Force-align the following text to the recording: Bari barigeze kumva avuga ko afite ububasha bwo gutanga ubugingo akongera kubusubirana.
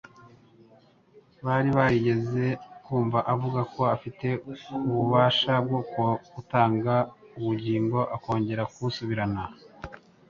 Bari 1.45 1.69
barigeze 1.77 2.45
kumva 2.85 3.19
avuga 3.33 3.61
ko 3.73 3.81
afite 3.95 4.27
ububasha 4.89 5.53
bwo 5.65 5.79
gutanga 6.35 6.93
ubugingo 7.37 7.99
akongera 8.15 8.63
kubusubirana. 8.71 9.43